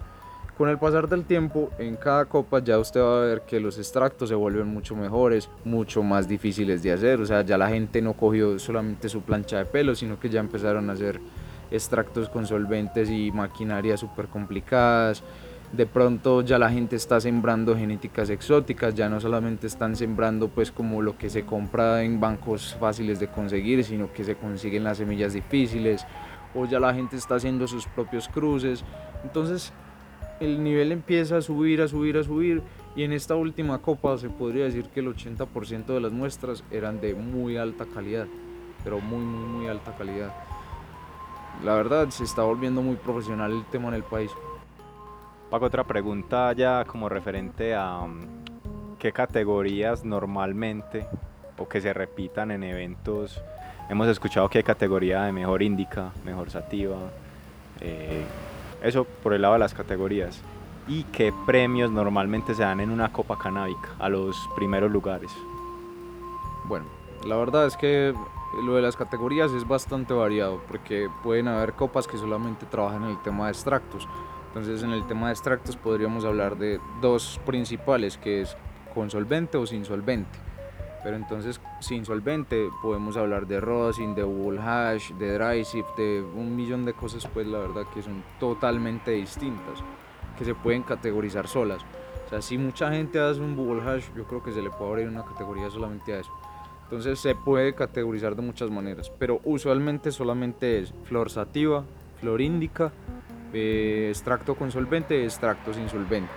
Con 0.58 0.68
el 0.68 0.78
pasar 0.78 1.08
del 1.08 1.24
tiempo, 1.24 1.70
en 1.78 1.96
cada 1.96 2.26
copa 2.26 2.62
ya 2.62 2.78
usted 2.78 3.00
va 3.00 3.22
a 3.22 3.26
ver 3.26 3.42
que 3.42 3.58
los 3.58 3.76
extractos 3.76 4.28
se 4.28 4.36
vuelven 4.36 4.68
mucho 4.68 4.94
mejores, 4.94 5.48
mucho 5.64 6.04
más 6.04 6.28
difíciles 6.28 6.80
de 6.82 6.92
hacer. 6.92 7.20
O 7.20 7.26
sea, 7.26 7.42
ya 7.42 7.58
la 7.58 7.68
gente 7.68 8.00
no 8.00 8.12
cogió 8.12 8.56
solamente 8.60 9.08
su 9.08 9.22
plancha 9.22 9.58
de 9.58 9.64
pelo, 9.64 9.96
sino 9.96 10.20
que 10.20 10.28
ya 10.28 10.38
empezaron 10.38 10.90
a 10.90 10.92
hacer 10.92 11.18
extractos 11.70 12.28
con 12.28 12.46
solventes 12.46 13.10
y 13.10 13.30
maquinaria 13.30 13.96
súper 13.96 14.28
complicadas. 14.28 15.22
De 15.72 15.86
pronto 15.86 16.42
ya 16.42 16.56
la 16.58 16.70
gente 16.70 16.94
está 16.94 17.20
sembrando 17.20 17.76
genéticas 17.76 18.30
exóticas, 18.30 18.94
ya 18.94 19.08
no 19.08 19.20
solamente 19.20 19.66
están 19.66 19.96
sembrando 19.96 20.48
pues 20.48 20.70
como 20.70 21.02
lo 21.02 21.18
que 21.18 21.28
se 21.28 21.44
compra 21.44 22.04
en 22.04 22.20
bancos 22.20 22.76
fáciles 22.78 23.18
de 23.18 23.26
conseguir, 23.26 23.82
sino 23.82 24.12
que 24.12 24.22
se 24.22 24.36
consiguen 24.36 24.84
las 24.84 24.98
semillas 24.98 25.32
difíciles, 25.32 26.06
o 26.54 26.66
ya 26.66 26.78
la 26.78 26.94
gente 26.94 27.16
está 27.16 27.36
haciendo 27.36 27.66
sus 27.66 27.86
propios 27.86 28.28
cruces. 28.28 28.84
Entonces 29.24 29.72
el 30.38 30.62
nivel 30.62 30.92
empieza 30.92 31.38
a 31.38 31.42
subir, 31.42 31.80
a 31.82 31.88
subir, 31.88 32.18
a 32.18 32.22
subir 32.22 32.62
y 32.96 33.02
en 33.02 33.12
esta 33.12 33.34
última 33.34 33.78
copa 33.78 34.16
se 34.18 34.28
podría 34.30 34.64
decir 34.64 34.86
que 34.86 35.00
el 35.00 35.08
80% 35.08 35.86
de 35.86 36.00
las 36.00 36.12
muestras 36.12 36.62
eran 36.70 37.00
de 37.00 37.14
muy 37.14 37.56
alta 37.56 37.84
calidad, 37.84 38.26
pero 38.84 39.00
muy, 39.00 39.24
muy, 39.24 39.48
muy 39.48 39.66
alta 39.66 39.92
calidad. 39.96 40.32
La 41.62 41.74
verdad 41.74 42.08
se 42.10 42.24
está 42.24 42.42
volviendo 42.42 42.82
muy 42.82 42.96
profesional 42.96 43.52
el 43.52 43.64
tema 43.66 43.88
en 43.88 43.94
el 43.94 44.02
país. 44.02 44.30
Paco, 45.50 45.66
otra 45.66 45.84
pregunta 45.84 46.52
ya 46.52 46.84
como 46.84 47.08
referente 47.08 47.74
a 47.74 48.00
um, 48.00 48.26
qué 48.98 49.12
categorías 49.12 50.04
normalmente 50.04 51.06
o 51.58 51.68
que 51.68 51.80
se 51.80 51.92
repitan 51.92 52.50
en 52.50 52.64
eventos. 52.64 53.40
Hemos 53.88 54.08
escuchado 54.08 54.48
que 54.48 54.58
hay 54.58 54.64
categoría 54.64 55.22
de 55.22 55.32
mejor 55.32 55.62
índica, 55.62 56.10
mejor 56.24 56.50
sativa, 56.50 56.96
eh, 57.80 58.24
eso 58.82 59.04
por 59.04 59.34
el 59.34 59.42
lado 59.42 59.54
de 59.54 59.60
las 59.60 59.74
categorías. 59.74 60.40
¿Y 60.88 61.04
qué 61.04 61.32
premios 61.46 61.90
normalmente 61.90 62.54
se 62.54 62.62
dan 62.62 62.80
en 62.80 62.90
una 62.90 63.12
copa 63.12 63.38
canábica 63.38 63.90
a 63.98 64.08
los 64.08 64.36
primeros 64.56 64.90
lugares? 64.90 65.30
Bueno, 66.64 66.86
la 67.26 67.36
verdad 67.36 67.66
es 67.66 67.76
que 67.76 68.14
lo 68.62 68.74
de 68.76 68.82
las 68.82 68.96
categorías 68.96 69.52
es 69.52 69.66
bastante 69.66 70.14
variado 70.14 70.60
porque 70.68 71.08
pueden 71.22 71.48
haber 71.48 71.72
copas 71.72 72.06
que 72.06 72.16
solamente 72.16 72.66
trabajan 72.66 73.04
en 73.04 73.10
el 73.10 73.22
tema 73.22 73.46
de 73.46 73.52
extractos. 73.52 74.08
Entonces 74.48 74.82
en 74.82 74.90
el 74.90 75.06
tema 75.06 75.26
de 75.26 75.32
extractos 75.32 75.76
podríamos 75.76 76.24
hablar 76.24 76.56
de 76.56 76.80
dos 77.00 77.40
principales 77.44 78.18
que 78.18 78.42
es 78.42 78.56
con 78.94 79.10
solvente 79.10 79.58
o 79.58 79.66
sin 79.66 79.84
solvente. 79.84 80.38
Pero 81.02 81.16
entonces, 81.16 81.60
sin 81.80 82.06
solvente, 82.06 82.70
podemos 82.80 83.18
hablar 83.18 83.46
de 83.46 83.60
rosin, 83.60 84.14
de 84.14 84.24
wall 84.24 84.58
hash, 84.58 85.12
de 85.12 85.38
dry 85.38 85.62
sip, 85.62 85.84
de 85.98 86.22
un 86.22 86.56
millón 86.56 86.86
de 86.86 86.94
cosas, 86.94 87.26
pues 87.26 87.46
la 87.46 87.58
verdad 87.58 87.82
que 87.92 88.00
son 88.00 88.24
totalmente 88.40 89.10
distintas, 89.10 89.84
que 90.38 90.46
se 90.46 90.54
pueden 90.54 90.82
categorizar 90.82 91.46
solas. 91.46 91.84
O 92.24 92.30
sea, 92.30 92.40
si 92.40 92.56
mucha 92.56 92.90
gente 92.90 93.20
hace 93.20 93.42
un 93.42 93.58
wall 93.58 93.86
hash, 93.86 94.06
yo 94.16 94.24
creo 94.24 94.42
que 94.42 94.52
se 94.52 94.62
le 94.62 94.70
puede 94.70 94.92
abrir 94.92 95.08
una 95.08 95.24
categoría 95.26 95.68
solamente 95.68 96.14
a 96.14 96.20
eso. 96.20 96.32
Entonces 96.84 97.18
se 97.18 97.34
puede 97.34 97.74
categorizar 97.74 98.36
de 98.36 98.42
muchas 98.42 98.70
maneras, 98.70 99.10
pero 99.18 99.40
usualmente 99.44 100.12
solamente 100.12 100.78
es 100.78 100.92
flor 101.04 101.30
sativa, 101.30 101.84
flor 102.20 102.40
índica, 102.40 102.92
eh, 103.52 104.08
extracto 104.10 104.54
con 104.54 104.70
solvente, 104.70 105.24
extracto 105.24 105.72
sin 105.72 105.88
solvente. 105.88 106.32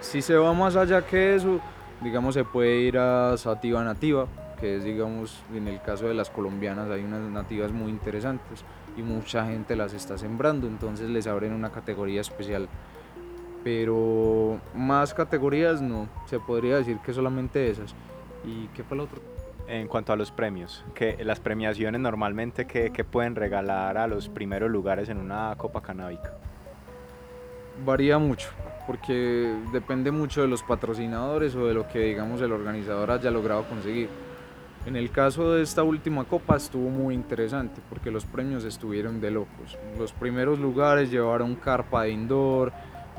Si 0.00 0.20
se 0.20 0.36
va 0.36 0.52
más 0.52 0.76
allá 0.76 1.06
que 1.06 1.34
eso, 1.34 1.60
digamos 2.02 2.34
se 2.34 2.44
puede 2.44 2.80
ir 2.80 2.98
a 2.98 3.36
sativa 3.36 3.82
nativa, 3.84 4.26
que 4.60 4.76
es 4.76 4.84
digamos 4.84 5.42
en 5.54 5.68
el 5.68 5.80
caso 5.80 6.08
de 6.08 6.14
las 6.14 6.30
colombianas 6.30 6.90
hay 6.90 7.02
unas 7.02 7.20
nativas 7.22 7.72
muy 7.72 7.90
interesantes 7.90 8.64
y 8.96 9.02
mucha 9.02 9.46
gente 9.46 9.76
las 9.76 9.92
está 9.92 10.18
sembrando, 10.18 10.66
entonces 10.66 11.08
les 11.08 11.26
abren 11.26 11.52
una 11.52 11.70
categoría 11.70 12.20
especial. 12.20 12.68
Pero 13.62 14.60
más 14.74 15.14
categorías 15.14 15.80
no, 15.82 16.08
se 16.26 16.40
podría 16.40 16.76
decir 16.76 16.98
que 16.98 17.12
solamente 17.12 17.70
esas. 17.70 17.94
¿Y 18.44 18.66
qué 18.68 18.82
fue 18.84 18.96
el 18.96 19.02
otro? 19.02 19.37
En 19.68 19.86
cuanto 19.86 20.14
a 20.14 20.16
los 20.16 20.30
premios, 20.30 20.82
que 20.94 21.22
las 21.22 21.40
premiaciones 21.40 22.00
normalmente 22.00 22.66
que, 22.66 23.04
pueden 23.04 23.36
regalar 23.36 23.98
a 23.98 24.06
los 24.06 24.30
primeros 24.30 24.70
lugares 24.70 25.10
en 25.10 25.18
una 25.18 25.54
copa 25.58 25.82
canábica. 25.82 26.32
Varía 27.84 28.18
mucho 28.18 28.48
porque 28.86 29.54
depende 29.70 30.10
mucho 30.10 30.40
de 30.40 30.48
los 30.48 30.62
patrocinadores 30.62 31.54
o 31.54 31.66
de 31.66 31.74
lo 31.74 31.86
que 31.86 31.98
digamos 31.98 32.40
el 32.40 32.52
organizador 32.52 33.10
haya 33.10 33.30
logrado 33.30 33.64
conseguir. 33.68 34.08
En 34.86 34.96
el 34.96 35.10
caso 35.10 35.52
de 35.52 35.62
esta 35.62 35.82
última 35.82 36.24
copa 36.24 36.56
estuvo 36.56 36.88
muy 36.88 37.14
interesante 37.14 37.82
porque 37.90 38.10
los 38.10 38.24
premios 38.24 38.64
estuvieron 38.64 39.20
de 39.20 39.32
locos. 39.32 39.76
Los 39.98 40.14
primeros 40.14 40.58
lugares 40.58 41.10
llevaron 41.10 41.54
carpa 41.56 42.04
de 42.04 42.12
indoor, 42.12 42.72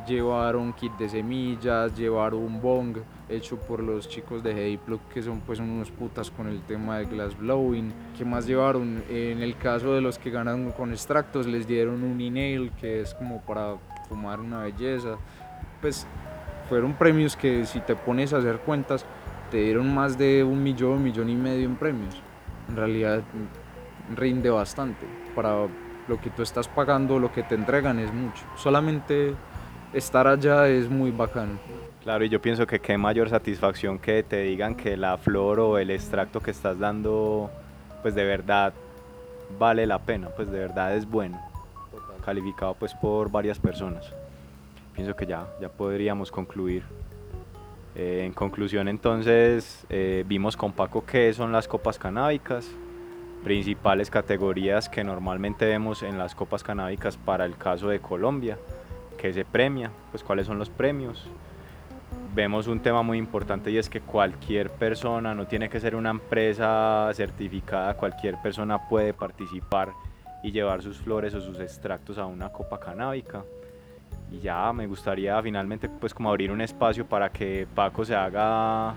llevaron 0.08 0.74
kit 0.74 0.94
de 0.94 1.10
semillas, 1.10 1.96
llevaron 1.96 2.60
bong 2.60 2.98
hecho 3.30 3.58
por 3.58 3.82
los 3.82 4.10
chicos 4.10 4.44
de 4.44 4.54
Hey 4.54 4.80
Plug 4.84 5.00
que 5.14 5.22
son 5.22 5.40
pues 5.42 5.60
unos 5.60 5.92
putas 5.92 6.32
con 6.32 6.48
el 6.48 6.62
tema 6.62 6.98
de 6.98 7.06
glass 7.06 7.38
blowing. 7.38 7.94
¿Qué 8.18 8.26
más 8.26 8.48
llevaron? 8.48 9.04
En 9.10 9.42
el 9.42 9.56
caso 9.58 9.94
de 9.94 10.02
los 10.02 10.18
que 10.18 10.32
ganaron 10.32 10.72
con 10.72 10.92
extractos 10.92 11.46
les 11.46 11.68
dieron 11.68 12.04
un 12.04 12.20
inhale 12.20 12.72
que 12.80 13.02
es 13.02 13.14
como 13.14 13.42
para 13.42 13.76
fumar 14.08 14.40
una 14.40 14.64
belleza 14.64 15.18
pues 15.82 16.06
fueron 16.68 16.94
premios 16.94 17.36
que 17.36 17.66
si 17.66 17.80
te 17.80 17.96
pones 17.96 18.34
a 18.34 18.38
hacer 18.38 18.60
cuentas, 18.60 19.06
te 19.52 19.58
dieron 19.58 19.94
más 19.94 20.18
de 20.18 20.44
un 20.44 20.62
millón, 20.62 21.04
millón 21.04 21.30
y 21.30 21.36
medio 21.36 21.66
en 21.66 21.76
premios. 21.76 22.22
En 22.70 22.76
realidad 22.76 23.24
rinde 24.16 24.50
bastante. 24.50 25.06
Para 25.36 25.68
lo 26.08 26.22
que 26.22 26.30
tú 26.30 26.44
estás 26.44 26.68
pagando, 26.68 27.20
lo 27.20 27.32
que 27.32 27.44
te 27.44 27.56
entregan 27.56 28.00
es 28.00 28.14
mucho. 28.14 28.44
Solamente 28.56 29.34
estar 29.94 30.28
allá 30.28 30.68
es 30.68 30.90
muy 30.90 31.12
bacano. 31.12 31.54
Claro, 32.04 32.24
y 32.24 32.30
yo 32.30 32.42
pienso 32.42 32.66
que 32.66 32.80
qué 32.80 32.98
mayor 32.98 33.30
satisfacción 33.30 34.00
que 34.00 34.24
te 34.24 34.44
digan 34.44 34.76
que 34.76 34.96
la 34.98 35.18
flor 35.18 35.60
o 35.60 35.78
el 35.78 35.92
extracto 35.92 36.40
que 36.40 36.52
estás 36.52 36.80
dando, 36.80 37.52
pues 38.02 38.16
de 38.16 38.24
verdad 38.24 38.74
vale 39.58 39.86
la 39.86 40.00
pena, 40.00 40.30
pues 40.30 40.50
de 40.50 40.60
verdad 40.60 40.96
es 40.96 41.10
bueno. 41.10 41.40
Calificado 42.24 42.74
pues 42.76 42.94
por 42.94 43.32
varias 43.32 43.60
personas 43.60 44.14
pienso 45.00 45.16
que 45.16 45.26
ya, 45.26 45.48
ya 45.62 45.70
podríamos 45.70 46.30
concluir. 46.30 46.84
Eh, 47.96 48.24
en 48.26 48.34
conclusión 48.34 48.90
entonces 48.90 49.86
eh, 49.90 50.26
vimos 50.28 50.58
con 50.58 50.74
Paco 50.74 51.06
qué 51.06 51.32
son 51.32 51.54
las 51.54 51.70
copas 51.70 51.98
canábicas, 51.98 52.70
principales 53.46 54.10
categorías 54.10 54.90
que 54.90 55.06
normalmente 55.06 55.66
vemos 55.66 56.04
en 56.04 56.18
las 56.18 56.36
copas 56.36 56.64
canábicas 56.64 57.16
para 57.16 57.46
el 57.46 57.56
caso 57.56 57.88
de 57.88 58.02
Colombia, 58.02 58.58
que 59.18 59.32
se 59.32 59.46
premia, 59.46 59.90
pues 60.12 60.22
cuáles 60.22 60.48
son 60.48 60.60
los 60.60 60.70
premios. 60.70 61.26
Vemos 62.34 62.68
un 62.68 62.80
tema 62.80 63.02
muy 63.02 63.18
importante 63.18 63.72
y 63.72 63.78
es 63.78 63.90
que 63.90 64.02
cualquier 64.02 64.70
persona, 64.70 65.34
no 65.34 65.48
tiene 65.48 65.68
que 65.70 65.80
ser 65.80 65.96
una 65.96 66.12
empresa 66.12 67.10
certificada, 67.14 67.96
cualquier 67.96 68.40
persona 68.42 68.88
puede 68.88 69.14
participar 69.14 69.90
y 70.44 70.52
llevar 70.52 70.82
sus 70.82 70.98
flores 70.98 71.34
o 71.34 71.42
sus 71.42 71.60
extractos 71.60 72.18
a 72.18 72.26
una 72.26 72.50
copa 72.50 72.80
canábica 72.80 73.44
y 74.32 74.40
ya 74.40 74.72
me 74.74 74.86
gustaría 74.86 75.42
finalmente 75.42 75.90
pues 75.90 76.14
como 76.14 76.30
abrir 76.30 76.52
un 76.52 76.62
espacio 76.62 77.06
para 77.06 77.30
que 77.30 77.68
Paco 77.74 78.06
se 78.06 78.16
haga 78.16 78.94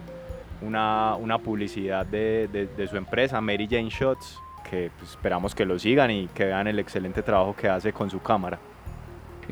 una, 0.61 1.17
una 1.17 1.39
publicidad 1.39 2.07
de, 2.07 2.49
de, 2.49 2.87
su 2.87 2.97
empresa, 2.97 3.41
Mary 3.41 3.67
Jane 3.69 3.89
Shots, 3.89 4.39
que 4.69 4.91
pues, 4.99 5.11
esperamos 5.13 5.55
que 5.55 5.65
lo 5.65 5.79
sigan 5.79 6.11
y 6.11 6.29
que 6.29 6.45
vean 6.45 6.67
el 6.67 6.79
excelente 6.79 7.23
trabajo 7.23 7.57
que 7.57 7.69
hace 7.69 7.93
con 7.93 8.11
su 8.11 8.21
cámara. 8.21 8.59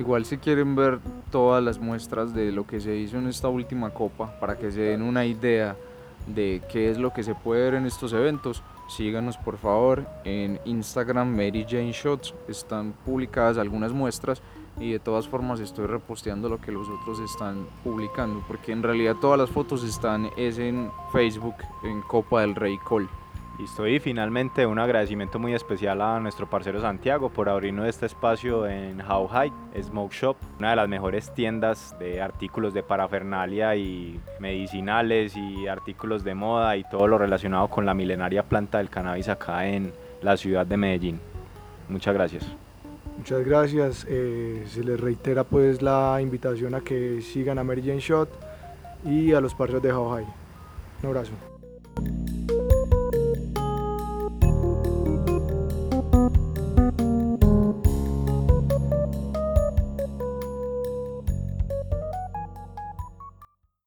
Igual 0.00 0.25
si 0.25 0.38
quieren 0.38 0.76
ver 0.76 0.99
todas 1.30 1.62
las 1.62 1.78
muestras 1.78 2.33
de 2.33 2.52
lo 2.52 2.66
que 2.66 2.80
se 2.80 2.97
hizo 2.97 3.19
en 3.19 3.26
esta 3.26 3.49
última 3.49 3.90
copa, 3.90 4.33
para 4.40 4.57
que 4.57 4.73
se 4.73 4.80
den 4.80 5.02
una 5.02 5.26
idea 5.26 5.76
de 6.26 6.62
qué 6.73 6.90
es 6.90 6.97
lo 6.97 7.12
que 7.12 7.23
se 7.23 7.35
puede 7.35 7.64
ver 7.64 7.75
en 7.75 7.85
estos 7.85 8.14
eventos, 8.14 8.62
síganos 8.88 9.37
por 9.37 9.59
favor 9.59 10.07
en 10.25 10.59
Instagram 10.64 11.28
Mary 11.28 11.66
Jane 11.69 11.92
Shots, 11.92 12.33
están 12.49 12.95
publicadas 13.04 13.59
algunas 13.59 13.92
muestras 13.92 14.40
y 14.78 14.90
de 14.90 15.00
todas 15.00 15.28
formas 15.28 15.61
estoy 15.61 15.85
reposteando 15.85 16.49
lo 16.49 16.59
que 16.62 16.73
los 16.73 16.88
otros 16.88 17.21
están 17.21 17.66
publicando, 17.85 18.42
porque 18.49 18.73
en 18.73 18.83
realidad 18.83 19.16
todas 19.21 19.38
las 19.38 19.50
fotos 19.50 19.85
están 19.85 20.30
es 20.38 20.59
en 20.59 20.90
Facebook, 21.12 21.57
en 21.85 22.00
Copa 22.00 22.40
del 22.40 22.54
Rey 22.54 22.78
Col. 22.78 23.07
Listo, 23.61 23.87
y 23.87 24.00
finalmente 24.00 24.64
un 24.64 24.79
agradecimiento 24.79 25.38
muy 25.38 25.52
especial 25.52 26.00
a 26.00 26.19
nuestro 26.19 26.49
parcero 26.49 26.81
Santiago 26.81 27.29
por 27.29 27.50
abrirnos 27.50 27.87
este 27.87 28.07
espacio 28.07 28.67
en 28.67 29.02
How 29.02 29.29
High 29.29 29.52
Smoke 29.83 30.14
Shop, 30.14 30.37
una 30.59 30.71
de 30.71 30.76
las 30.76 30.88
mejores 30.88 31.35
tiendas 31.35 31.95
de 31.99 32.23
artículos 32.23 32.73
de 32.73 32.83
parafernalia 32.83 33.76
y 33.76 34.19
medicinales 34.38 35.37
y 35.37 35.67
artículos 35.67 36.25
de 36.25 36.35
moda 36.35 36.79
y 36.79 36.85
todo 36.85 37.07
lo 37.07 37.19
relacionado 37.19 37.69
con 37.69 37.85
la 37.85 37.93
milenaria 37.93 38.45
planta 38.45 38.79
del 38.79 38.88
cannabis 38.88 39.29
acá 39.29 39.67
en 39.69 39.93
la 40.23 40.38
ciudad 40.38 40.64
de 40.64 40.79
Medellín. 40.79 41.21
Muchas 41.90 42.14
gracias. 42.14 42.47
Muchas 43.19 43.45
gracias. 43.45 44.07
Eh, 44.09 44.64
se 44.69 44.83
les 44.83 44.99
reitera 44.99 45.45
pues 45.45 45.83
la 45.83 46.19
invitación 46.23 46.75
a 46.75 46.81
que 46.81 47.21
sigan 47.21 47.59
a 47.59 47.62
Jane 47.62 48.00
Shot 48.00 48.31
y 49.05 49.35
a 49.35 49.40
los 49.43 49.55
parceros 49.55 49.83
de 49.83 49.93
How 49.93 50.14
High. 50.14 50.26
Un 51.02 51.09
abrazo. 51.09 51.50